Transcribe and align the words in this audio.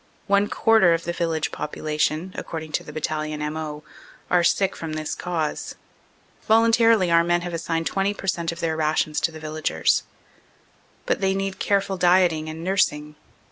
One 0.25 0.47
quarter 0.47 0.95
of 0.95 1.03
the 1.03 1.13
village 1.13 1.51
popula 1.51 1.99
tion, 1.99 2.33
according 2.35 2.71
to 2.71 2.83
the 2.83 2.91
Battalion 2.91 3.39
M.O., 3.39 3.83
are 4.31 4.43
sick 4.43 4.75
from 4.75 4.93
this 4.93 5.13
cause. 5.13 5.75
Voluntarily 6.47 7.11
our 7.11 7.23
men 7.23 7.41
have 7.41 7.53
assigned 7.53 7.85
20 7.85 8.15
per 8.15 8.25
cent, 8.25 8.51
of 8.51 8.61
their 8.61 8.75
rations 8.75 9.21
to 9.21 9.31
the 9.31 9.39
villagers. 9.39 10.01
But 11.05 11.21
they 11.21 11.35
need 11.35 11.59
careful 11.59 11.97
dieting 11.97 12.49
and 12.49 12.63
nursing. 12.63 13.13